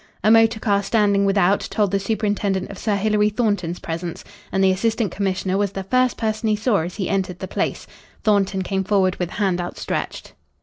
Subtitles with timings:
[0.23, 4.23] A motor car standing without told the superintendent of Sir Hilary Thornton's presence.
[4.51, 7.85] And the Assistant Commissioner was the first person he saw as he entered the place.
[8.23, 10.33] Thornton came forward with hand outstretched.